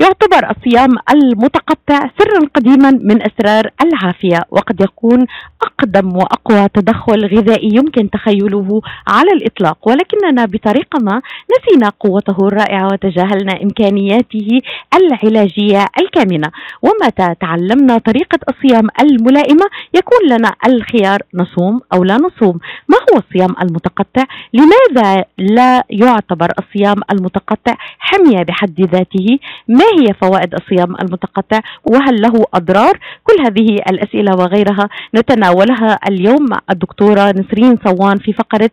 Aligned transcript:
يعتبر 0.00 0.50
الصيام 0.50 0.90
المتقطع 1.12 2.10
سرا 2.18 2.48
قديما 2.54 2.90
من 2.90 3.22
أسرار 3.22 3.70
العافية 3.82 4.40
وقد 4.50 4.80
يكون 4.80 5.26
أقدم 5.62 6.16
وأقوى 6.16 6.68
تدخل 6.74 7.26
غذائي 7.26 7.68
يمكن 7.74 8.10
تخيله 8.10 8.80
على 9.08 9.32
الإطلاق. 9.32 9.88
ولكننا 9.88 10.44
بطريقة 10.44 10.98
ما 11.02 11.22
نسينا 11.52 11.92
قوته 12.00 12.46
الرائعة 12.46 12.86
وتجاهلنا 12.92 13.62
إمكانياته 13.62 14.60
العلاجية 14.94 15.86
الكامنة. 16.00 16.50
ومتى 16.82 17.34
تعلمنا 17.40 17.98
طريقة 17.98 18.38
الصيام 18.48 18.88
الملائمة 19.00 19.66
يكون 19.94 20.28
لنا 20.30 20.52
الخيار 20.66 21.22
نصوم 21.34 21.80
أو 21.94 22.04
لا 22.04 22.16
نصوم. 22.16 22.58
ما 22.88 22.96
هو 22.96 23.18
الصيام 23.18 23.54
المتقطع؟ 23.62 24.24
لماذا 24.52 25.24
لا 25.38 25.84
يعتبر 25.90 26.48
الصيام 26.58 26.96
المتقطع 27.12 27.74
حمية 27.98 28.42
بحد 28.42 28.80
ذاته؟ 28.80 29.38
ما 29.68 29.89
هي 29.98 30.14
فوائد 30.22 30.54
الصيام 30.54 30.96
المتقطع؟ 31.02 31.60
وهل 31.84 32.22
له 32.22 32.44
أضرار؟ 32.54 32.98
كل 33.24 33.44
هذه 33.46 33.74
الأسئلة 33.90 34.32
وغيرها 34.36 34.88
نتناولها 35.14 35.98
اليوم 36.08 36.46
مع 36.50 36.58
الدكتورة 36.70 37.30
نسرين 37.30 37.78
صوان 37.86 38.18
في 38.18 38.32
فقرة 38.32 38.70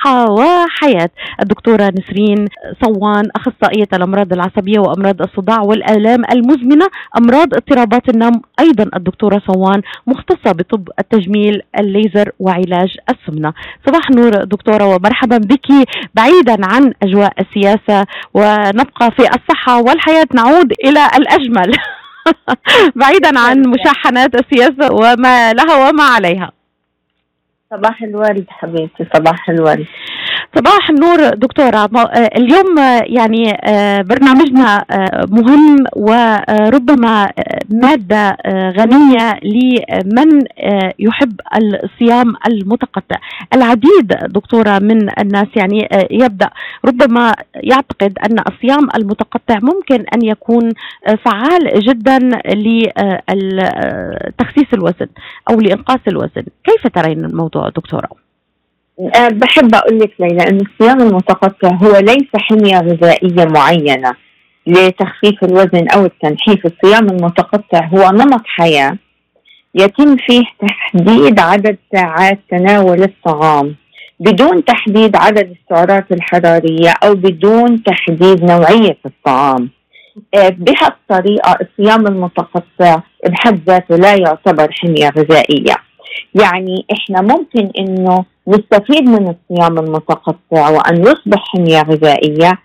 صحه 0.00 0.30
وحياة 0.30 1.10
الدكتورة 1.42 1.92
نسرين 1.98 2.48
صوان 2.84 3.28
أخصائية 3.36 3.88
الأمراض 3.92 4.32
العصبية 4.32 4.78
وأمراض 4.78 5.22
الصداع 5.22 5.60
والآلام 5.60 6.24
المزمنة 6.32 6.86
أمراض 7.18 7.54
اضطرابات 7.54 8.08
النوم. 8.08 8.42
أيضا 8.60 8.90
الدكتورة 8.96 9.42
صوان 9.46 9.82
مختصة 10.06 10.52
بطب 10.52 10.88
التجميل 10.98 11.62
الليزر 11.78 12.32
وعلاج 12.38 12.96
السمنة. 13.10 13.52
صباح 13.86 14.10
نور 14.10 14.44
دكتورة 14.44 14.86
ومرحبا 14.86 15.38
بك. 15.38 15.88
بعيدا 16.14 16.56
عن 16.66 16.92
أجواء 17.02 17.32
السياسة 17.40 18.06
ونبقى 18.34 19.10
في 19.16 19.22
الصحة 19.22 19.82
والحياة. 19.82 20.26
نعود 20.34 20.72
إلى 20.84 21.06
الأجمل. 21.16 21.72
بعيدا 23.00 23.38
عن 23.38 23.62
مشاحنات 23.66 24.30
السياسة 24.34 24.92
وما 24.92 25.52
لها 25.52 25.88
وما 25.88 26.04
عليها. 26.04 26.59
صباح 27.70 28.02
الورد 28.02 28.44
حبيبتي 28.48 29.06
صباح 29.14 29.48
الورد. 29.48 29.86
صباح 30.56 30.90
النور 30.90 31.28
دكتورة. 31.34 31.90
اليوم 32.36 32.78
يعني 33.02 33.58
برنامجنا 34.02 34.84
مهم 35.28 35.76
وربما 35.96 37.30
مادة 37.70 38.36
غنية 38.78 39.40
لمن 39.42 40.42
يحب 40.98 41.40
الصيام 41.56 42.34
المتقطع. 42.48 43.16
العديد 43.54 44.08
دكتورة 44.28 44.78
من 44.78 45.20
الناس 45.20 45.46
يعني 45.56 45.88
يبدأ. 46.10 46.50
ربما 46.84 47.34
يعتقد 47.54 48.18
أن 48.30 48.38
الصيام 48.38 48.88
المتقطع 48.96 49.58
ممكن 49.62 50.04
أن 50.14 50.24
يكون 50.24 50.72
فعال 51.24 51.80
جدا 51.80 52.18
لتخسيس 53.34 54.74
الوزن 54.74 55.06
أو 55.50 55.60
لإنقاص 55.60 56.00
الوزن. 56.08 56.44
كيف 56.64 56.86
ترين 56.94 57.24
الموضوع 57.24 57.68
دكتورة؟ 57.68 58.29
أه 59.00 59.28
بحب 59.28 59.74
أقول 59.74 59.98
لك 59.98 60.12
ليلى 60.20 60.42
أن 60.48 60.60
الصيام 60.60 61.00
المتقطع 61.00 61.68
هو 61.68 61.96
ليس 61.96 62.28
حمية 62.34 62.78
غذائية 62.78 63.44
معينة 63.44 64.12
لتخفيف 64.66 65.44
الوزن 65.44 65.88
أو 65.88 66.04
التنحيف. 66.04 66.66
الصيام 66.66 67.06
المتقطع 67.08 67.86
هو 67.86 68.10
نمط 68.10 68.42
حياة 68.46 68.96
يتم 69.74 70.16
فيه 70.16 70.42
تحديد 70.68 71.40
عدد 71.40 71.76
ساعات 71.94 72.38
تناول 72.50 73.02
الطعام 73.02 73.74
بدون 74.20 74.64
تحديد 74.64 75.16
عدد 75.16 75.56
السعرات 75.56 76.12
الحرارية 76.12 76.94
أو 77.04 77.14
بدون 77.14 77.82
تحديد 77.82 78.44
نوعية 78.44 78.96
الطعام. 79.06 79.70
أه 80.34 80.48
بهالطريقة 80.48 81.56
الصيام 81.60 82.06
المتقطع 82.06 83.02
بحد 83.26 83.60
ذاته 83.66 83.96
لا 83.96 84.14
يعتبر 84.14 84.68
حمية 84.72 85.08
غذائية. 85.08 85.74
يعني 86.34 86.84
إحنا 86.92 87.22
ممكن 87.22 87.70
إنه 87.78 88.24
نستفيد 88.48 89.08
من 89.08 89.34
الصيام 89.34 89.78
المتقطع 89.78 90.70
وأن 90.70 91.02
يصبح 91.02 91.44
حمية 91.52 91.82
غذائية. 91.82 92.58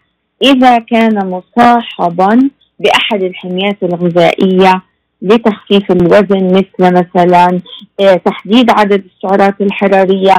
إذا 0.43 0.77
كان 0.79 1.29
مصاحبا 1.29 2.49
بأحد 2.79 3.23
الحميات 3.23 3.77
الغذائية 3.83 4.81
لتخفيف 5.21 5.91
الوزن 5.91 6.47
مثل 6.47 6.93
مثلا 6.93 7.61
تحديد 8.25 8.71
عدد 8.71 9.03
السعرات 9.05 9.61
الحرارية 9.61 10.35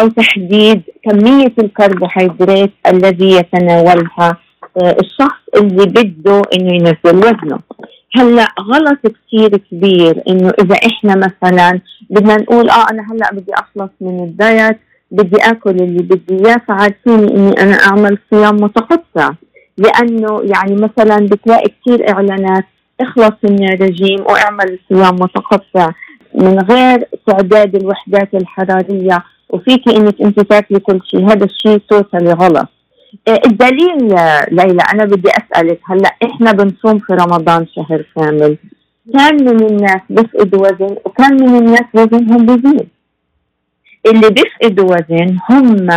أو 0.00 0.08
تحديد 0.08 0.82
كمية 1.04 1.52
الكربوهيدرات 1.58 2.70
الذي 2.86 3.30
يتناولها 3.30 4.36
الشخص 4.82 5.42
اللي 5.56 5.86
بده 5.86 6.42
إنه 6.54 6.74
ينزل 6.74 7.16
وزنه. 7.16 7.58
هلا 8.16 8.46
غلط 8.60 8.98
كثير 8.98 9.56
كبير 9.70 10.22
إنه 10.28 10.52
إذا 10.60 10.74
إحنا 10.86 11.14
مثلا 11.16 11.80
بدنا 12.10 12.36
نقول 12.36 12.70
آه 12.70 12.86
أنا 12.90 13.02
هلا 13.12 13.30
بدي 13.32 13.52
أخلص 13.54 13.90
من 14.00 14.24
الدايت 14.24 14.78
بدي 15.10 15.36
آكل 15.36 15.70
اللي 15.70 16.02
بدي 16.02 16.46
إياه 16.46 16.60
فعارفيني 16.68 17.34
إني 17.36 17.62
أنا 17.62 17.74
أعمل 17.74 18.18
صيام 18.30 18.56
متقطع. 18.56 19.30
لأنه 19.78 20.42
يعني 20.42 20.74
مثلا 20.74 21.16
بتلاقي 21.26 21.68
كثير 21.68 22.10
إعلانات 22.10 22.64
اخلص 23.00 23.34
من 23.42 23.68
الرجيم 23.72 24.20
واعمل 24.20 24.78
صيام 24.88 25.14
متقطع. 25.14 25.92
من 26.34 26.58
غير 26.58 27.08
تعداد 27.26 27.76
الوحدات 27.76 28.34
الحرارية 28.34 29.24
وفيكي 29.50 29.96
إنك 29.96 30.22
أنت 30.22 30.40
تاكلي 30.40 30.80
كل 30.80 31.00
شيء. 31.10 31.26
هذا 31.26 31.44
الشيء 31.44 31.78
توتالي 31.88 32.32
غلط. 32.32 32.68
الدليل 33.28 33.98
ليلى 34.50 34.82
أنا 34.94 35.04
بدي 35.04 35.28
أسألك 35.30 35.80
هلأ 35.90 36.14
إحنا 36.24 36.52
بنصوم 36.52 36.98
في 36.98 37.12
رمضان 37.12 37.66
شهر 37.66 38.04
كامل 38.16 38.56
كان 39.14 39.34
من 39.44 39.66
الناس 39.66 40.00
بيفقدوا 40.10 40.60
وزن 40.60 40.96
وكان 41.04 41.34
من 41.42 41.56
الناس 41.58 41.84
وزنهم 41.94 42.46
بيزيد 42.46 42.88
اللي 44.06 44.30
بيفقدوا 44.30 44.84
وزن 44.94 45.38
هم 45.50 45.88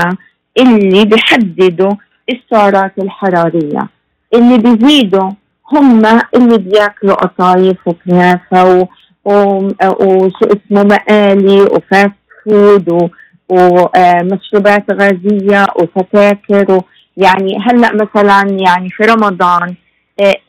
اللي 0.59 1.05
بيحددوا 1.05 1.91
السعرات 2.29 2.91
الحرارية 2.99 3.87
اللي 4.33 4.57
بيزيدوا 4.57 5.29
هم 5.73 6.01
اللي 6.35 6.57
بياكلوا 6.57 7.13
قطايف 7.15 7.77
وكنافة 7.87 8.87
وشو 9.25 10.45
اسمه 10.45 10.83
مقالي 10.83 11.61
وفاست 11.61 12.11
فود 12.45 13.09
ومشروبات 13.49 14.83
غازية 14.91 15.65
وسكاكر 15.75 16.81
يعني 17.19 17.57
هلا 17.65 17.93
مثلا 17.93 18.57
يعني 18.59 18.89
في 18.89 19.03
رمضان 19.03 19.75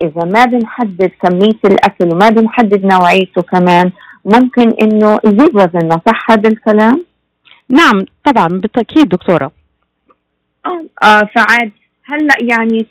إذا 0.02 0.24
ما 0.24 0.44
بنحدد 0.44 1.10
كمية 1.22 1.60
الأكل 1.64 2.04
وما 2.12 2.28
بنحدد 2.28 2.84
نوعيته 2.84 3.42
كمان 3.42 3.90
ممكن 4.24 4.70
إنه 4.82 5.18
يزيد 5.24 5.54
وزننا 5.56 6.00
صح 6.06 6.30
هذا 6.30 6.48
الكلام؟ 6.48 7.04
نعم 7.68 8.04
طبعا 8.24 8.48
بالتأكيد 8.48 9.08
دكتورة 9.08 9.52
آه 11.02 11.28
فعاد 11.34 11.70
هلا 12.04 12.34
يعني 12.40 12.86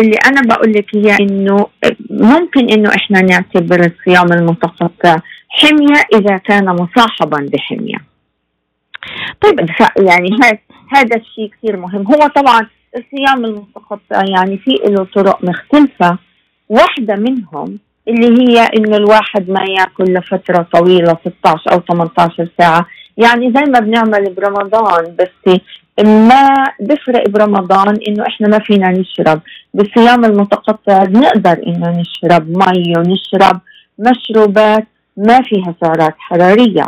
اللي 0.00 0.16
أنا 0.26 0.40
بقول 0.40 0.72
لك 0.72 0.96
هي 0.96 1.16
إنه 1.20 1.66
ممكن 2.10 2.70
إنه 2.70 2.90
إحنا 2.90 3.20
نعتبر 3.20 3.80
الصيام 3.80 4.32
المتقطع 4.32 5.16
حمية 5.48 6.00
إذا 6.14 6.36
كان 6.36 6.64
مصاحبا 6.66 7.48
بحمية. 7.52 7.98
طيب 9.40 9.60
يعني 9.98 10.28
هذا 10.92 11.16
الشيء 11.16 11.50
كثير 11.58 11.76
مهم 11.76 12.06
هو 12.06 12.26
طبعا 12.26 12.68
الصيام 12.96 13.44
المتقطع 13.44 14.22
يعني 14.28 14.58
في 14.58 14.70
له 14.86 15.06
طرق 15.14 15.44
مختلفة. 15.44 16.18
واحدة 16.68 17.16
منهم 17.16 17.78
اللي 18.08 18.42
هي 18.42 18.60
إنه 18.76 18.96
الواحد 18.96 19.50
ما 19.50 19.64
ياكل 19.78 20.04
لفترة 20.04 20.66
طويلة 20.72 21.16
16 21.40 21.72
أو 21.72 21.80
18 21.80 22.48
ساعة. 22.58 22.86
يعني 23.16 23.52
زي 23.56 23.62
ما 23.70 23.80
بنعمل 23.80 24.34
برمضان 24.34 25.16
بس 25.18 25.58
ما 26.04 26.64
بفرق 26.80 27.28
برمضان 27.28 27.98
إنه 28.08 28.26
إحنا 28.26 28.48
ما 28.48 28.58
فينا 28.58 28.90
نشرب. 28.90 29.40
بالصيام 29.74 30.24
المتقطع 30.24 31.04
بنقدر 31.04 31.62
إنه 31.66 32.00
نشرب 32.00 32.48
مي 32.48 32.92
ونشرب 32.96 33.60
مشروبات 33.98 34.86
ما 35.16 35.42
فيها 35.42 35.74
سعرات 35.80 36.14
حرارية. 36.18 36.84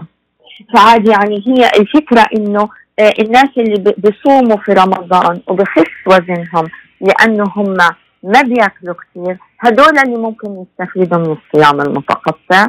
فعاد 0.75 1.09
يعني 1.09 1.43
هي 1.47 1.71
الفكرة 1.81 2.25
إنه 2.37 2.69
الناس 3.01 3.49
اللي 3.59 3.95
بيصوموا 3.99 4.57
في 4.57 4.73
رمضان 4.73 5.41
وبخف 5.49 5.93
وزنهم 6.07 6.67
لأنه 7.01 7.45
هم 7.57 7.77
ما 8.23 8.43
بياكلوا 8.43 8.95
كثير 8.95 9.39
هدول 9.61 9.99
اللي 9.99 10.17
ممكن 10.17 10.65
يستفيدوا 10.65 11.19
من 11.19 11.37
الصيام 11.37 11.81
المتقطع. 11.81 12.67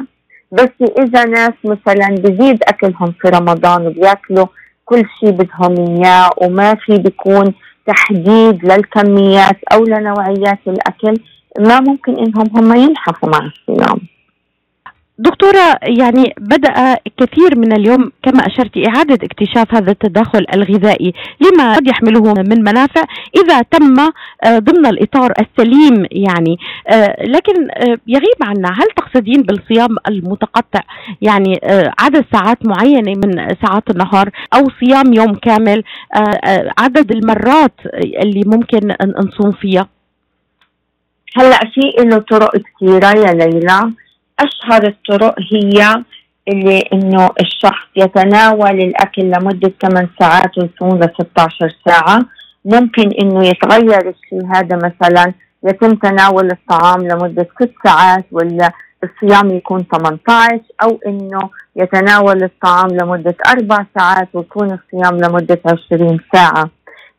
بس 0.52 0.70
إذا 0.98 1.24
ناس 1.24 1.52
مثلا 1.64 2.08
بزيد 2.08 2.62
أكلهم 2.62 3.12
في 3.20 3.28
رمضان 3.28 3.86
وبياكلوا 3.86 4.46
كل 4.84 5.02
شيء 5.20 5.30
بدهم 5.30 5.74
إياه 5.96 6.30
وما 6.36 6.74
في 6.74 6.98
بيكون 6.98 7.54
تحديد 7.86 8.64
للكميات 8.64 9.58
أو 9.72 9.84
لنوعيات 9.84 10.58
الأكل 10.66 11.14
ما 11.58 11.80
ممكن 11.80 12.16
إنهم 12.18 12.46
هم 12.56 12.76
ينحفوا 12.76 13.28
مع 13.28 13.38
الصيام. 13.38 13.98
دكتورة 15.18 15.78
يعني 15.82 16.34
بدأ 16.38 16.96
كثير 17.18 17.58
من 17.58 17.72
اليوم 17.72 18.12
كما 18.22 18.46
أشرت 18.46 18.72
إعادة 18.88 19.14
اكتشاف 19.14 19.74
هذا 19.74 19.90
التداخل 19.90 20.46
الغذائي 20.54 21.12
لما 21.40 21.74
قد 21.74 21.88
يحمله 21.88 22.34
من 22.34 22.64
منافع 22.64 23.02
إذا 23.36 23.62
تم 23.62 24.00
آه، 24.44 24.58
ضمن 24.58 24.86
الإطار 24.86 25.32
السليم 25.40 26.06
يعني. 26.10 26.56
آه، 26.88 27.16
لكن 27.24 27.68
آه، 27.70 27.98
يغيب 28.06 28.38
عنا 28.42 28.68
هل 28.68 28.86
تقصدين 28.96 29.42
بالصيام 29.42 29.96
المتقطع؟ 30.08 30.80
يعني 31.22 31.60
عدد 31.98 32.24
ساعات 32.32 32.66
معينة 32.66 33.12
من 33.24 33.54
ساعات 33.66 33.90
النهار 33.90 34.30
أو 34.54 34.64
صيام 34.80 35.12
يوم 35.12 35.34
كامل 35.34 35.82
عدد 36.78 37.12
المرات 37.12 37.74
اللي 37.94 38.42
ممكن 38.46 38.94
نصوم 39.02 39.52
فيها؟ 39.52 39.88
هلأ 41.36 41.58
في 41.74 42.04
له 42.04 42.18
طرق 42.18 42.50
كثيرة 42.56 43.08
يا 43.08 43.32
ليلى. 43.32 43.92
أشهر 44.40 44.86
الطرق 44.86 45.34
هي 45.52 46.04
اللي 46.48 46.84
إنه 46.92 47.30
الشخص 47.40 47.88
يتناول 47.96 48.80
الأكل 48.80 49.22
لمدة 49.22 49.72
8 49.82 50.08
ساعات 50.20 50.58
ويصوم 50.58 50.98
ل 51.00 51.10
16 51.20 51.74
ساعة. 51.88 52.18
ممكن 52.64 53.10
إنه 53.22 53.46
يتغير 53.46 54.08
الشيء 54.08 54.46
هذا 54.54 54.76
مثلا 54.76 55.32
يتم 55.64 55.94
تناول 55.94 56.50
الطعام 56.50 57.08
لمدة 57.08 57.48
6 57.60 57.70
ساعات 57.84 58.24
ولا 58.32 58.72
الصيام 59.04 59.50
يكون 59.50 59.84
18 59.92 60.60
أو 60.82 61.00
إنه 61.06 61.50
يتناول 61.76 62.42
الطعام 62.42 62.88
لمدة 62.88 63.34
أربع 63.46 63.84
ساعات 63.98 64.28
ويكون 64.34 64.78
الصيام 64.78 65.16
لمدة 65.16 65.60
20 65.66 66.18
ساعة. 66.32 66.70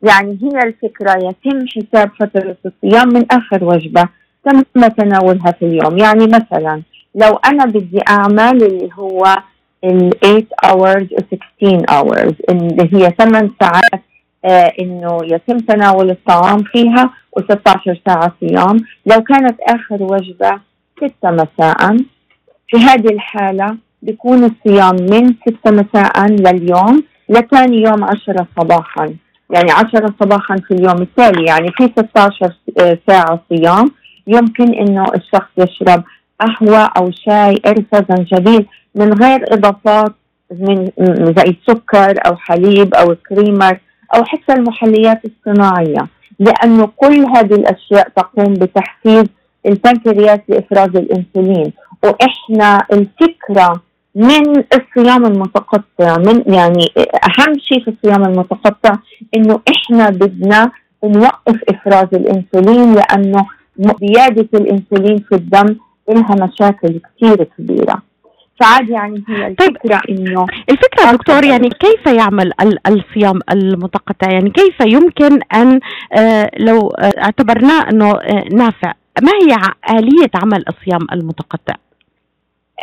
يعني 0.02 0.38
هي 0.42 0.68
الفكرة 0.68 1.12
يتم 1.12 1.66
حساب 1.66 2.10
فترة 2.20 2.56
الصيام 2.66 3.08
من 3.08 3.26
آخر 3.30 3.64
وجبة 3.64 4.08
تم 4.44 4.88
تناولها 4.88 5.52
في 5.52 5.64
اليوم. 5.64 5.98
يعني 5.98 6.26
مثلا 6.26 6.82
لو 7.14 7.36
أنا 7.46 7.64
بدي 7.64 8.00
أعمل 8.08 8.62
اللي 8.62 8.88
هو 8.94 9.36
ال 9.84 10.10
8 10.20 10.46
hours 10.66 11.12
و 11.12 11.18
16 11.60 11.86
hours 11.90 12.34
اللي 12.48 12.88
هي 12.92 13.10
8 13.18 13.50
ساعات 13.60 14.02
آه 14.44 14.72
إنه 14.80 15.18
يتم 15.24 15.58
تناول 15.58 16.10
الطعام 16.10 16.62
فيها 16.62 17.10
و16 17.38 17.96
ساعة 18.06 18.32
صيام. 18.40 18.80
لو 19.06 19.20
كانت 19.20 19.60
آخر 19.60 20.02
وجبة 20.02 20.60
6 20.98 21.30
مساء. 21.30 21.96
في 22.68 22.76
هذه 22.76 23.08
الحالة 23.08 23.76
بيكون 24.02 24.44
الصيام 24.44 24.96
من 24.96 25.34
6 25.64 25.70
مساء 25.70 26.26
لليوم 26.26 27.02
لثاني 27.28 27.82
يوم 27.82 28.04
10 28.04 28.46
صباحا. 28.60 29.14
يعني 29.50 29.70
10 29.70 30.14
صباحا 30.20 30.56
في 30.56 30.74
اليوم 30.74 31.02
التالي 31.02 31.44
يعني 31.44 31.68
في 31.72 31.84
16 31.98 32.54
آه، 32.80 32.98
ساعة 33.08 33.40
صيام. 33.48 33.90
يمكن 34.26 34.74
إنه 34.74 35.04
الشخص 35.16 35.50
يشرب 35.58 36.04
قهوة 36.40 36.84
أو 36.96 37.10
شاي 37.10 37.54
قرفة 37.54 38.06
زنجبيل 38.10 38.66
من 38.94 39.12
غير 39.12 39.54
إضافات 39.54 40.12
من 40.58 40.90
زي 41.36 41.56
سكر 41.66 42.14
أو 42.26 42.36
حليب 42.36 42.94
أو 42.94 43.14
كريمر 43.28 43.78
أو 44.14 44.24
حتى 44.24 44.52
المحليات 44.52 45.20
الصناعية 45.24 46.06
لأنه 46.38 46.88
كل 46.96 47.26
هذه 47.36 47.54
الأشياء 47.54 48.08
تقوم 48.16 48.54
بتحفيز 48.54 49.24
البنكرياس 49.66 50.38
لإفراز 50.48 50.88
الأنسولين. 50.96 51.72
وإحنا 52.04 52.86
الفكرة 52.92 53.80
من 54.14 54.42
الصيام 54.58 55.26
المتقطع 55.26 56.16
من 56.18 56.42
يعني 56.54 56.86
أهم 57.24 57.58
شيء 57.58 57.84
في 57.84 57.90
الصيام 57.90 58.24
المتقطع 58.24 58.96
إنه 59.36 59.60
إحنا 59.68 60.10
بدنا 60.10 60.70
نوقف 61.04 61.56
إفراز 61.68 62.08
الأنسولين 62.12 62.94
لأنه 62.94 63.46
زيادة 63.78 64.48
الأنسولين 64.54 65.18
في 65.18 65.34
الدم 65.34 65.76
لها 66.14 66.46
مشاكل 66.46 67.00
كثير 67.16 67.44
كبيرة. 67.58 68.02
فعاد 68.60 68.88
يعني 68.90 69.24
هي 69.28 69.54
طيب، 69.54 69.68
الفكرة 69.76 70.00
طيب 70.08 70.18
إنه 70.18 70.46
الفكرة 70.70 71.12
دكتور 71.12 71.44
يعني 71.44 71.68
كيف 71.68 72.06
يعمل 72.06 72.52
الصيام 72.86 73.40
المتقطع؟ 73.52 74.32
يعني 74.32 74.50
كيف 74.50 74.80
يمكن 74.80 75.40
أن 75.54 75.80
آه 76.12 76.50
لو 76.58 76.88
آه 76.88 77.12
اعتبرناه 77.18 77.90
إنه 77.90 78.10
آه 78.10 78.44
نافع 78.52 78.92
ما 79.22 79.32
هي 79.32 79.56
آلية 79.98 80.30
عمل 80.34 80.64
الصيام 80.68 81.06
المتقطع؟ 81.12 81.74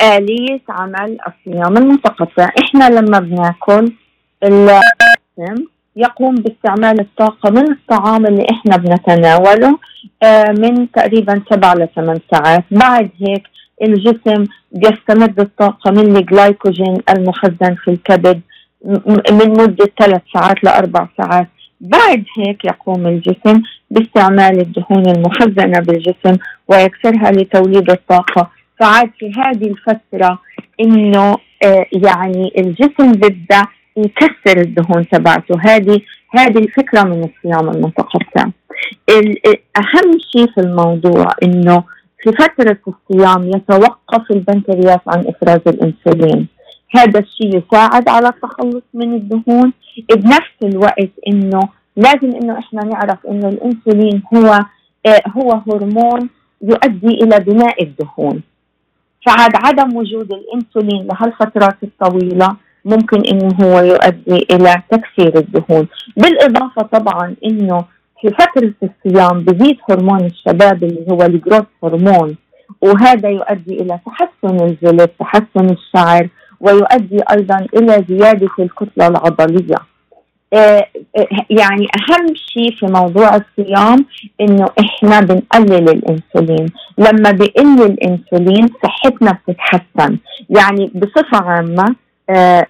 آلية 0.02 0.62
عمل 0.70 1.18
الصيام 1.28 1.78
المتقطع. 1.78 2.50
إحنا 2.64 2.90
لما 2.90 3.20
بناكل 3.20 3.92
الجسم 4.44 5.66
يقوم 5.98 6.36
باستعمال 6.36 7.00
الطاقة 7.00 7.50
من 7.50 7.72
الطعام 7.72 8.26
اللي 8.26 8.46
إحنا 8.52 8.78
بنتناوله 8.78 9.78
آه، 10.24 10.52
من 10.52 10.92
تقريبا 10.92 11.42
سبع 11.52 11.74
لثمان 11.74 12.20
ساعات. 12.32 12.64
بعد 12.72 13.10
هيك 13.22 13.44
الجسم 13.84 14.46
بيستمد 14.72 15.40
الطاقة 15.40 15.92
من 15.92 16.18
الجلايكوجين 16.18 16.98
المخزن 17.10 17.76
في 17.84 17.92
الكبد 17.92 18.42
من 19.32 19.50
مدة 19.50 19.90
ثلاث 20.00 20.22
ساعات 20.34 20.64
لأربع 20.64 21.08
ساعات. 21.18 21.48
بعد 21.82 22.24
هيك 22.38 22.66
يقوم 22.66 23.08
الجسم 23.08 23.62
باستعمال 23.92 24.60
الدهون 24.62 25.08
المخزنة 25.10 25.80
بالجسم 25.80 26.38
ويكسرها 26.68 27.32
لتوليد 27.32 27.92
الطاقة. 27.92 28.50
فعاد 28.80 29.10
في 29.20 29.32
هذه 29.38 29.68
الفترة 29.68 30.40
إنه 30.82 31.38
آه 31.64 31.86
يعني 31.92 32.54
الجسم 32.58 33.12
بدا 33.12 33.66
يكسر 33.98 34.62
الدهون 34.62 35.08
تبعته. 35.08 35.56
هذه 35.62 36.02
هذه 36.32 36.58
الفكرة 36.58 37.04
من 37.04 37.30
الصيام 37.30 37.70
المتقطع. 37.70 38.46
أهم 39.78 40.12
شيء 40.32 40.48
في 40.56 40.62
الموضوع 40.62 41.28
إنه 41.44 41.84
في 42.24 42.32
فترة 42.32 42.78
الصيام 42.88 43.48
يتوقف 43.48 44.32
البنكرياس 44.32 45.00
عن 45.08 45.20
إفراز 45.28 45.62
الأنسولين. 45.68 46.48
هذا 46.96 47.20
الشيء 47.20 47.58
يساعد 47.64 48.10
على 48.10 48.28
التخلص 48.28 48.84
من 48.94 49.14
الدهون. 49.14 49.74
بنفس 50.16 50.58
الوقت 50.64 51.12
إنه 51.28 51.60
لازم 51.96 52.36
إنه 52.42 52.60
إحنا 52.60 52.84
نعرف 52.84 53.26
إنه 53.30 53.50
الأنسولين 53.50 54.24
هو 54.36 54.60
آه 55.06 55.22
هو 55.38 55.62
هرمون 55.68 56.30
يؤدي 56.62 57.08
إلى 57.24 57.40
بناء 57.40 57.84
الدهون. 57.84 58.42
فعاد 59.26 59.52
عدم 59.56 59.98
وجود 59.98 60.32
الإنسولين 60.32 61.08
لهالفترات 61.08 61.78
الطويلة 61.84 62.56
ممكن 62.88 63.22
إنه 63.32 63.50
هو 63.64 63.80
يؤدي 63.80 64.48
إلى 64.52 64.76
تكسير 64.92 65.38
الدهون. 65.38 65.88
بالإضافة 66.18 66.82
طبعا 66.82 67.36
إنه 67.46 67.86
في 68.22 68.30
فترة 68.30 68.74
الصيام 68.84 69.44
بزيد 69.44 69.78
هرمون 69.90 70.26
الشباب 70.26 70.84
اللي 70.84 71.06
هو 71.12 71.22
الجروث 71.22 71.66
هرمون 71.84 72.36
وهذا 72.82 73.30
يؤدي 73.30 73.82
إلى 73.82 74.00
تحسن 74.06 74.66
الجلد 74.66 75.10
تحسن 75.20 75.70
الشعر 75.70 76.30
ويؤدي 76.62 77.20
أيضا 77.32 77.68
إلى 77.76 78.06
زيادة 78.10 78.50
الكتلة 78.60 79.08
العضلية. 79.08 79.76
آه، 80.54 80.86
آه، 81.18 81.28
يعني 81.50 81.88
أهم 81.98 82.26
شيء 82.36 82.72
في 82.80 82.86
موضوع 82.86 83.30
الصيام 83.36 84.06
إنه 84.42 84.66
إحنا 84.80 85.20
بنقلل 85.20 85.90
الأنسولين. 85.90 86.66
لما 86.98 87.32
بقل 87.32 87.82
الأنسولين 87.82 88.68
صحتنا 88.84 89.38
بتتحسن. 89.48 90.18
يعني 90.50 90.92
بصفة 90.96 91.46
عامة 91.46 91.86
آه، 91.86 91.96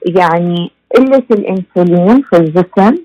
يعني 0.05 0.71
قلة 0.95 1.23
الأنسولين 1.31 2.21
في 2.21 2.37
الجسم 2.37 2.97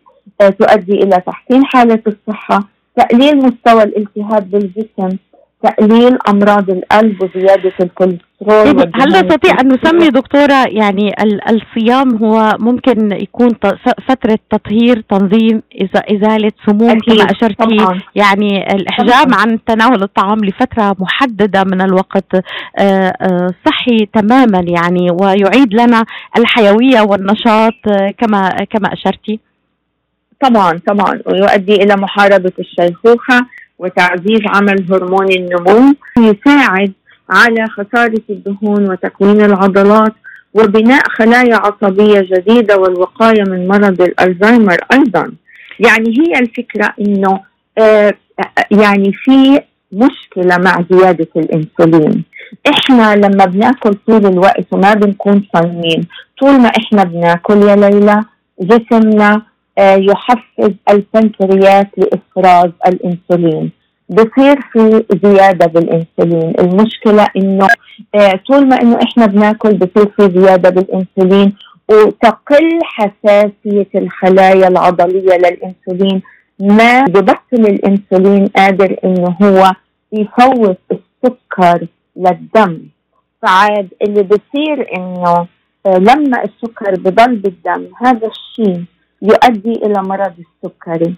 تؤدي 0.59 0.93
إلى 0.93 1.23
تحسين 1.27 1.65
حالة 1.65 2.03
الصحة، 2.07 2.69
تقليل 2.97 3.37
مستوى 3.37 3.83
الالتهاب 3.83 4.51
بالجسم، 4.51 5.17
تقليل 5.63 6.19
أمراض 6.29 6.71
القلب 6.71 7.23
وزيادة 7.23 7.73
الكوليسترول 7.81 8.23
طيب، 8.49 8.81
هل 8.95 9.09
نستطيع 9.09 9.61
أن 9.61 9.69
نسمي 9.69 10.09
دكتورة 10.09 10.65
يعني 10.69 11.15
الصيام 11.51 12.17
هو 12.17 12.57
ممكن 12.61 13.13
يكون 13.13 13.49
فترة 14.09 14.39
تطهير 14.51 15.01
تنظيم 15.11 15.63
إزالة 16.11 16.53
سموم 16.67 16.99
كما 16.99 17.25
أشرتي. 17.31 18.01
يعني 18.15 18.75
الإحجام 18.75 19.25
طبعاً. 19.25 19.41
عن 19.41 19.59
تناول 19.65 20.03
الطعام 20.03 20.39
لفترة 20.45 20.97
محددة 20.99 21.65
من 21.65 21.81
الوقت 21.81 22.35
آه، 22.35 23.13
آه، 23.23 23.47
صحي 23.67 24.07
تماما 24.15 24.65
يعني 24.69 25.11
ويعيد 25.11 25.75
لنا 25.75 26.05
الحيوية 26.39 27.01
والنشاط 27.01 27.75
آه، 27.89 28.11
كما 28.19 28.49
كما 28.71 28.93
أشرتي. 28.93 29.41
طبعا 30.41 30.81
طبعا. 30.87 31.21
ويؤدي 31.27 31.75
إلى 31.75 31.97
محاربة 31.97 32.53
الشيخوخة. 32.59 33.47
وتعزيز 33.83 34.41
عمل 34.47 34.87
هرمون 34.91 35.33
النمو 35.33 35.95
يساعد 36.19 36.93
على 37.31 37.67
خسارة 37.67 38.23
الدهون 38.31 38.91
وتكوين 38.91 39.41
العضلات 39.41 40.13
وبناء 40.55 41.03
خلايا 41.09 41.57
عصبية 41.57 42.21
جديدة 42.21 42.77
والوقاية 42.79 43.43
من 43.43 43.69
مرض 43.69 44.03
الألزهايمر 44.03 44.77
أيضا. 44.93 45.33
يعني 45.81 46.09
هي 46.19 46.39
الفكرة 46.41 46.95
إنه 47.01 47.41
آه 47.79 48.13
يعني 48.71 49.13
في 49.13 49.61
مشكلة 49.93 50.59
مع 50.59 50.85
زيادة 50.91 51.29
الإنسولين. 51.37 52.25
إحنا 52.71 53.17
لما 53.17 53.45
بناكل 53.45 53.95
طول 54.07 54.27
الوقت 54.27 54.67
وما 54.73 54.95
بنكون 54.95 55.45
صايمين 55.55 56.07
طول 56.41 56.61
ما 56.61 56.69
إحنا 56.69 57.05
بناكل 57.05 57.57
يا 57.63 57.77
ليلى 57.77 58.25
جسمنا 58.61 59.33
آه، 59.35 59.43
يحفز 59.79 60.71
البنكرياس 60.91 61.87
لإفراز 61.97 62.71
الإنسولين. 62.87 63.71
بصير 64.09 64.61
في 64.73 65.05
زيادة 65.25 65.67
بالإنسولين. 65.67 66.55
المشكلة 66.61 67.27
إنه 67.37 67.67
آه 68.15 68.41
طول 68.49 68.69
ما 68.69 68.83
إنه 68.83 68.99
إحنا 69.03 69.27
بناكل 69.27 69.75
بصير 69.77 70.07
في 70.17 70.41
زيادة 70.41 70.71
بالإنسولين 70.71 71.53
وتقل 71.91 72.79
حساسية 72.85 73.87
الخلايا 73.95 74.69
العضلية 74.69 75.37
للإنسولين. 75.37 76.23
ما 76.61 77.05
ببطل 77.05 77.67
الإنسولين 77.67 78.47
قادر 78.47 78.97
إنه 79.05 79.37
هو 79.43 79.73
يفوت 80.13 80.79
السكر 80.93 81.87
للدم. 82.17 82.79
فعاد 83.43 83.89
اللي 84.03 84.23
بصير 84.23 84.97
إنه 84.97 85.47
آه، 85.87 85.99
لما 85.99 86.45
السكر 86.45 86.95
بضل 86.95 87.37
بالدم 87.37 87.87
هذا 88.03 88.27
الشيء 88.29 88.83
يؤدي 89.23 89.73
إلى 89.73 90.03
مرض 90.03 90.33
السكري. 90.39 91.15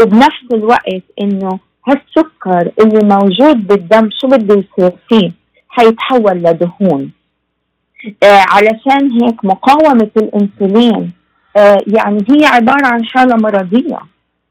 وبنفس 0.00 0.46
الوقت 0.52 1.02
إنه 1.20 1.58
هالسكر 1.88 2.70
اللي 2.80 3.16
موجود 3.16 3.66
بالدم 3.66 4.08
شو 4.20 4.28
بده 4.28 4.54
يصير 4.54 4.92
فيه؟ 5.08 5.32
حيتحول 5.68 6.36
لدهون. 6.36 7.10
آه 8.22 8.44
علشان 8.48 9.10
هيك 9.22 9.44
مقاومة 9.44 10.10
الأنسولين 10.16 11.12
آه 11.56 11.78
يعني 11.86 12.24
هي 12.30 12.46
عبارة 12.46 12.86
عن 12.86 13.04
حالة 13.04 13.36
مرضية. 13.36 13.98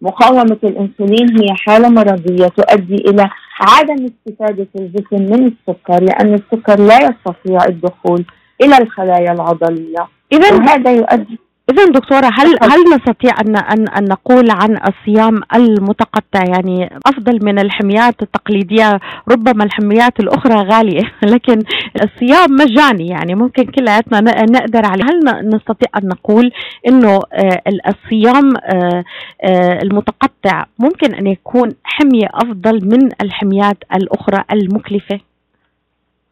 مقاومة 0.02 0.58
الأنسولين 0.64 1.42
هي 1.42 1.56
حالة 1.56 1.90
مرضية 1.90 2.48
تؤدي 2.48 2.96
إلى 2.96 3.30
عدم 3.60 4.06
استفادة 4.06 4.68
الجسم 4.76 5.22
من 5.22 5.46
السكر 5.46 6.04
لأن 6.04 6.34
السكر 6.34 6.80
لا 6.80 6.98
يستطيع 6.98 7.66
الدخول 7.68 8.26
إلى 8.62 8.78
الخلايا 8.78 9.32
العضلية. 9.32 10.08
إذا 10.34 10.54
وهذا 10.54 10.92
يؤدي 10.92 11.40
إذا 11.72 11.86
دكتورة 11.86 12.30
هل 12.34 12.58
هل 12.62 12.80
نستطيع 12.96 13.42
أن 13.42 13.56
أن 13.56 13.88
أن 13.88 14.04
نقول 14.04 14.52
عن 14.52 14.78
الصيام 14.88 15.42
المتقطع؟ 15.56 16.44
يعني 16.48 17.00
أفضل 17.06 17.40
من 17.46 17.60
الحميات 17.60 18.22
التقليدية 18.22 19.00
ربما 19.28 19.64
الحميات 19.64 20.20
الأخرى 20.20 20.56
غالية 20.56 21.02
لكن 21.34 21.64
الصيام 22.04 22.52
مجاني 22.52 23.08
يعني 23.08 23.36
ممكن 23.36 23.64
كلياتنا 23.64 24.22
نقدر 24.46 24.86
عليه. 24.86 25.04
هل 25.04 25.50
نستطيع 25.50 25.90
أن 25.98 26.08
نقول 26.08 26.52
إنه 26.88 27.20
آه، 27.34 27.62
الصيام 27.88 28.58
آه، 28.58 29.04
آه، 29.44 29.80
المتقطع 29.84 30.66
ممكن 30.80 31.16
أن 31.16 31.28
يكون 31.28 31.76
حمية 31.84 32.28
أفضل 32.34 32.86
من 32.86 33.10
الحميات 33.22 33.78
الأخرى 33.96 34.44
المكلفة؟ 34.52 35.20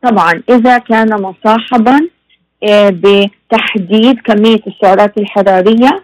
طبعا 0.02 0.44
إذا 0.50 0.78
كان 0.78 1.22
مصاحبا 1.22 2.15
بتحديد 2.90 4.20
كمية 4.20 4.62
السعرات 4.68 5.18
الحرارية 5.18 6.04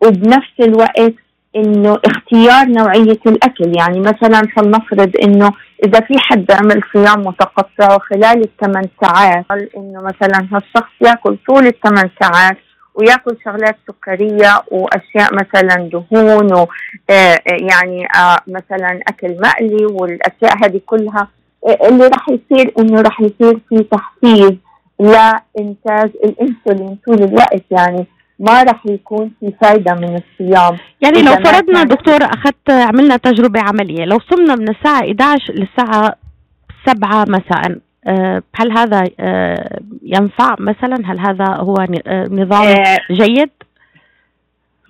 وبنفس 0.00 0.60
الوقت 0.60 1.14
إنه 1.56 1.98
اختيار 2.04 2.66
نوعية 2.66 3.20
الأكل. 3.26 3.72
يعني 3.78 4.00
مثلا 4.00 4.42
فلنفرض 4.56 5.12
إنه 5.22 5.52
إذا 5.84 6.00
في 6.00 6.14
حد 6.18 6.52
عمل 6.52 6.80
صيام 6.92 7.20
متقطع 7.20 7.94
وخلال 7.94 8.44
الثمان 8.44 8.84
ساعات 9.02 9.44
إنه 9.76 10.02
مثلا 10.02 10.48
هالشخص 10.52 10.92
يأكل 11.00 11.36
طول 11.48 11.66
الثمان 11.66 12.10
ساعات 12.20 12.56
ويأكل 12.94 13.36
شغلات 13.44 13.76
سكرية 13.88 14.62
وأشياء 14.70 15.34
مثلا 15.34 15.90
دهون 15.92 16.52
ويعني 16.52 18.06
آه، 18.06 18.18
آه، 18.18 18.38
مثلا 18.46 19.00
أكل 19.08 19.36
مقلي 19.40 19.84
والأشياء 19.84 20.64
هذه 20.64 20.80
كلها 20.86 21.28
آه، 21.66 21.88
اللي 21.88 22.06
راح 22.06 22.28
يصير 22.28 22.72
إنه 22.78 23.00
راح 23.00 23.20
يصير 23.20 23.58
في 23.68 23.78
تحفيز 23.78 24.52
لإنتاج 25.02 26.10
الأنسولين 26.24 26.98
طول 27.06 27.22
الوقت 27.22 27.64
يعني 27.70 28.06
ما 28.38 28.62
راح 28.62 28.86
يكون 28.86 29.30
في 29.40 29.52
فايدة 29.62 29.94
من 29.94 30.20
الصيام. 30.22 30.78
يعني 31.00 31.22
لو 31.22 31.32
فرضنا 31.32 31.82
دكتور 31.82 32.24
أخذت 32.24 32.70
عملنا 32.70 33.16
تجربة 33.16 33.60
عملية 33.60 34.04
لو 34.04 34.18
صمنا 34.30 34.54
من 34.54 34.68
الساعة 34.68 35.00
11 35.00 35.52
للساعة 35.52 36.14
7 36.86 37.24
مساء 37.28 37.78
آه، 38.06 38.42
هل 38.54 38.78
هذا 38.78 39.04
آه، 39.20 39.80
ينفع 40.02 40.54
مثلا؟ 40.58 40.96
هل 41.04 41.20
هذا 41.20 41.44
هو 41.44 41.74
آه، 42.06 42.28
نظام 42.30 42.74
جيد؟ 43.10 43.50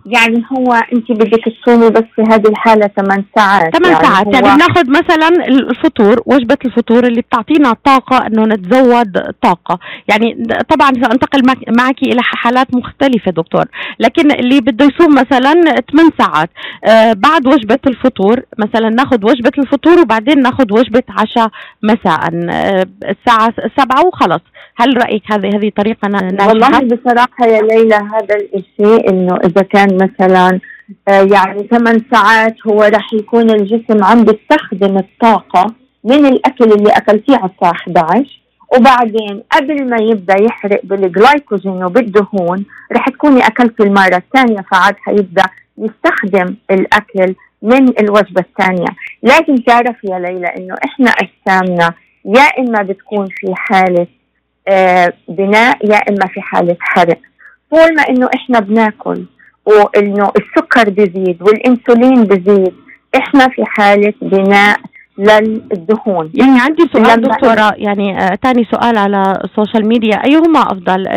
يعني 0.06 0.44
هو 0.52 0.72
انت 0.92 1.12
بدك 1.12 1.44
تصومي 1.44 1.90
بس 1.90 2.04
في 2.16 2.22
هذه 2.22 2.48
الحالة 2.48 2.90
8 2.96 3.24
ساعات. 3.36 3.76
8 3.76 3.92
يعني 3.92 4.06
ساعات. 4.06 4.26
يعني 4.34 4.46
بناخذ 4.56 4.90
مثلا 4.90 5.28
الفطور 5.48 6.22
وجبة 6.26 6.58
الفطور 6.64 7.06
اللي 7.06 7.20
بتعطينا 7.20 7.76
طاقة 7.84 8.26
إنه 8.26 8.44
نتزود 8.44 9.34
طاقة. 9.42 9.78
يعني 10.08 10.46
طبعا 10.68 10.92
سانتقل 10.92 11.42
معك 11.78 12.02
إلى 12.02 12.22
حالات 12.22 12.74
مختلفة 12.74 13.30
دكتور. 13.30 13.64
لكن 14.00 14.30
اللي 14.30 14.60
بده 14.60 14.84
يصوم 14.84 15.14
مثلا 15.14 15.52
8 15.92 16.10
ساعات. 16.18 16.50
آه 16.84 17.12
بعد 17.12 17.46
وجبة 17.46 17.78
الفطور 17.86 18.40
مثلا 18.58 18.88
ناخذ 18.88 19.24
وجبة 19.24 19.52
الفطور 19.58 20.00
وبعدين 20.00 20.42
ناخذ 20.42 20.72
وجبة 20.72 21.02
عشاء 21.08 21.48
مساء. 21.82 22.30
آه 22.50 22.86
الساعة 23.08 23.54
7 23.76 24.06
وخلص. 24.06 24.40
هل 24.76 24.96
رأيك 24.96 25.22
هذه 25.32 25.56
هذه 25.56 25.72
طريقة 25.76 26.08
ناجحه 26.08 26.48
والله 26.48 26.80
بصراحة 26.80 27.46
يا 27.46 27.62
ليلى 27.62 27.94
هذا 27.94 28.36
الشيء 28.54 29.10
إنه 29.10 29.36
إذا 29.44 29.62
كان 29.62 29.91
مثلا 29.96 30.60
آه، 31.08 31.28
يعني 31.32 31.68
ثمان 31.70 32.02
ساعات 32.12 32.54
هو 32.66 32.82
رح 32.82 33.12
يكون 33.14 33.50
الجسم 33.50 34.04
عم 34.04 34.24
بيستخدم 34.24 34.98
الطاقة 34.98 35.74
من 36.04 36.26
الأكل 36.26 36.64
اللي 36.64 36.90
أكلتيه 36.90 37.36
على 37.36 37.50
الساعة 37.54 37.72
11 37.72 38.40
وبعدين 38.76 39.42
قبل 39.50 39.90
ما 39.90 39.96
يبدأ 40.00 40.34
يحرق 40.42 40.80
بالجلايكوجين 40.84 41.84
وبالدهون 41.84 42.64
رح 42.92 43.08
تكوني 43.08 43.46
أكلتي 43.46 43.82
المرة 43.82 44.16
الثانية 44.16 44.60
فعاد 44.72 44.94
حيبدأ 44.98 45.44
يستخدم 45.78 46.56
الأكل 46.70 47.34
من 47.62 47.88
الوجبة 48.00 48.40
الثانية. 48.40 48.86
لكن 49.22 49.64
تعرف 49.64 49.96
يا 50.04 50.18
ليلى 50.18 50.46
إنه 50.46 50.74
إحنا 50.84 51.10
أجسامنا 51.10 51.92
يا 52.24 52.42
إما 52.58 52.82
بتكون 52.82 53.26
في 53.26 53.52
حالة 53.56 54.06
آه 54.68 55.12
بناء 55.28 55.86
يا 55.90 55.96
إما 55.96 56.26
في 56.26 56.40
حالة 56.40 56.76
حرق. 56.80 57.18
طول 57.70 57.94
ما 57.96 58.02
إنه 58.08 58.28
إحنا 58.34 58.60
بناكل 58.60 59.24
وإنه 59.66 60.32
السكر 60.40 60.90
بيزيد 60.90 61.42
والإنسولين 61.42 62.24
بيزيد 62.24 62.72
إحنا 63.16 63.48
في 63.48 63.64
حالة 63.64 64.14
بناء 64.22 64.80
للدهون. 65.18 66.32
يعني 66.34 66.60
عندي 66.60 66.82
سؤال 66.92 67.20
دكتورة 67.20 67.72
يعني 67.76 68.18
آه 68.18 68.38
ثاني 68.42 68.64
سؤال 68.70 68.98
على 68.98 69.40
السوشيال 69.44 69.88
ميديا 69.88 70.24
أيهما 70.26 70.60
أفضل؟ 70.60 71.08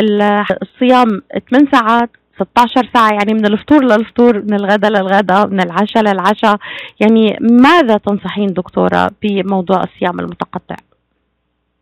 الصيام 0.61 1.21
8 1.51 1.67
ساعات 1.71 2.09
16 2.35 2.89
ساعة 2.93 3.09
يعني 3.11 3.33
من 3.33 3.45
الفطور 3.45 3.83
للفطور 3.83 4.41
من 4.41 4.53
الغداء 4.53 4.91
للغداء 4.91 5.47
من 5.47 5.59
العشاء 5.61 6.03
للعشاء. 6.03 6.57
يعني 6.99 7.37
ماذا 7.41 7.97
تنصحين 7.97 8.47
دكتورة 8.47 9.11
بموضوع 9.23 9.83
الصيام 9.83 10.19
المتقطع؟ 10.19 10.75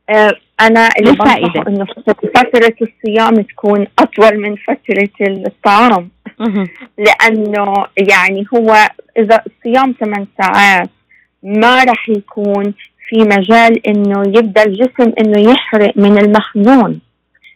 آه 0.09 0.31
أنا 0.61 0.89
اللي 0.99 1.11
بنصح 1.11 1.67
إنه 1.67 1.85
فترة 2.35 2.75
الصيام 2.81 3.41
تكون 3.41 3.87
أطول 3.99 4.37
من 4.39 4.55
فترة 4.55 5.09
الطعام. 5.47 6.09
لأنه 6.97 7.73
يعني 7.97 8.45
هو 8.53 8.89
إذا 9.17 9.43
الصيام 9.47 9.95
ثمان 9.99 10.27
ساعات 10.41 10.89
ما 11.43 11.83
راح 11.83 12.09
يكون 12.09 12.73
في 13.09 13.19
مجال 13.19 13.87
إنه 13.87 14.23
يبدأ 14.27 14.63
الجسم 14.63 15.13
إنه 15.19 15.51
يحرق 15.51 15.97
من 15.97 16.17
المخزون 16.17 16.99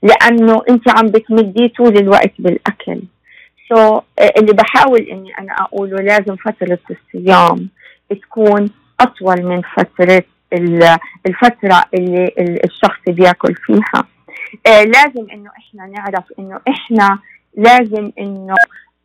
لأنه 0.04 0.62
أنت 0.70 0.90
عم 0.90 1.08
بتمديه 1.08 1.68
طول 1.68 1.98
الوقت 1.98 2.32
بالأكل. 2.40 3.02
سو 3.70 3.98
so, 4.00 4.02
اللي 4.38 4.54
بحاول 4.54 5.00
إني 5.02 5.38
أنا 5.40 5.54
أقوله 5.54 5.98
لازم 5.98 6.36
فترة 6.36 6.80
الصيام 6.92 7.70
تكون 8.10 8.70
أطول 9.00 9.44
من 9.46 9.62
فترة 9.62 10.24
الفترة 11.28 11.84
اللي 11.94 12.32
الشخص 12.66 13.00
بياكل 13.08 13.56
فيها. 13.56 14.08
آه 14.68 14.84
لازم 14.84 15.28
إنه 15.34 15.50
إحنا 15.58 15.86
نعرف 15.88 16.24
إنه 16.40 16.60
إحنا 16.68 17.20
لازم 17.58 18.12
إنه 18.20 18.56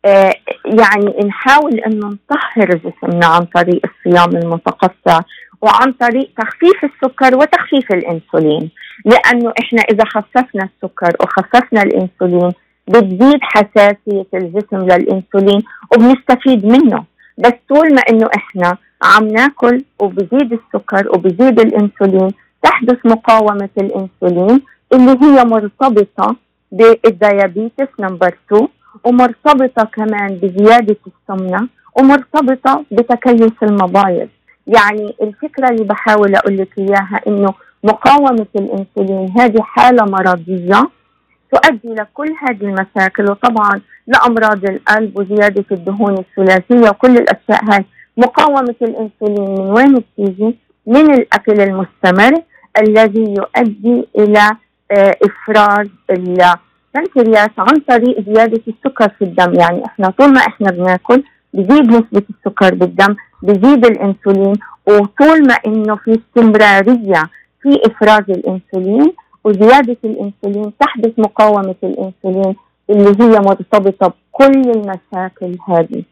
آه 0.05 0.33
يعني 0.65 1.27
نحاول 1.27 1.79
انه 1.79 2.07
نطهر 2.07 2.75
جسمنا 2.75 3.25
عن 3.25 3.45
طريق 3.45 3.81
الصيام 3.85 4.37
المتقطع 4.37 5.19
وعن 5.61 5.91
طريق 5.93 6.29
تخفيف 6.37 6.83
السكر 6.85 7.37
وتخفيف 7.37 7.91
الإنسولين. 7.91 8.71
لأنه 9.05 9.53
إحنا 9.59 9.81
إذا 9.81 10.05
خففنا 10.05 10.63
السكر 10.75 11.11
وخففنا 11.19 11.81
الإنسولين 11.83 12.51
بتزيد 12.87 13.39
حساسية 13.41 14.25
الجسم 14.33 14.77
للإنسولين 14.77 15.61
وبنستفيد 15.93 16.65
منه. 16.65 17.03
بس 17.37 17.53
طول 17.69 17.93
ما 17.95 18.01
إنه 18.09 18.29
إحنا 18.35 18.77
عم 19.03 19.27
ناكل 19.27 19.83
وبزيد 19.99 20.53
السكر 20.53 21.09
وبزيد 21.09 21.59
الإنسولين 21.59 22.31
تحدث 22.63 22.97
مقاومة 23.05 23.69
الإنسولين 23.77 24.61
اللي 24.93 25.11
هي 25.21 25.43
مرتبطة 25.45 26.35
بال 26.73 26.96
diabetes 26.96 27.87
number 27.99 28.35
2 28.53 28.67
ومرتبطة 29.03 29.83
كمان 29.83 30.35
بزيادة 30.41 30.97
السمنة 31.07 31.67
ومرتبطة 31.99 32.83
بتكيس 32.91 33.51
المبايض 33.63 34.27
يعني 34.67 35.15
الفكرة 35.21 35.69
اللي 35.69 35.83
بحاول 35.83 36.35
أقول 36.35 36.57
لك 36.57 36.77
إياها 36.77 37.21
إنه 37.27 37.53
مقاومة 37.83 38.45
الأنسولين 38.55 39.33
هذه 39.39 39.61
حالة 39.61 40.05
مرضية 40.05 40.89
تؤدي 41.53 41.93
لكل 41.93 42.33
هذه 42.41 42.61
المشاكل 42.61 43.31
وطبعا 43.31 43.81
لأمراض 44.07 44.65
القلب 44.65 45.19
وزيادة 45.19 45.65
الدهون 45.71 46.17
الثلاثية 46.17 46.89
وكل 46.89 47.17
الأشياء 47.17 47.73
هاي 47.73 47.85
مقاومة 48.17 48.75
الأنسولين 48.81 49.55
من 49.55 49.71
وين 49.71 49.93
بتيجي؟ 49.93 50.55
من 50.87 51.13
الأكل 51.13 51.61
المستمر 51.61 52.41
الذي 52.81 53.33
يؤدي 53.37 54.07
إلى 54.19 54.51
إفراز 55.23 55.87
البنكرياس 56.09 57.49
عن 57.57 57.79
طريق 57.89 58.19
زيادة 58.29 58.61
السكر 58.67 59.09
في 59.09 59.21
الدم. 59.25 59.53
يعني 59.53 59.85
إحنا 59.85 60.09
طول 60.09 60.33
ما 60.33 60.39
إحنا 60.39 60.71
بناكل 60.71 61.23
بزيد 61.53 61.85
نسبة 61.91 62.23
السكر 62.29 62.75
بالدم 62.75 63.15
بزيد 63.43 63.85
الأنسولين 63.85 64.53
وطول 64.87 65.47
ما 65.47 65.53
إنه 65.67 65.95
في 65.95 66.19
استمرارية 66.19 67.23
في 67.61 67.79
إفراز 67.85 68.23
الأنسولين 68.29 69.13
وزيادة 69.43 69.97
الأنسولين 70.03 70.71
تحدث 70.79 71.11
مقاومة 71.17 71.75
الأنسولين 71.83 72.55
اللي 72.89 73.09
هي 73.23 73.39
مرتبطة 73.39 74.07
بكل 74.33 74.61
المشاكل 74.71 75.57
هذه. 75.67 76.03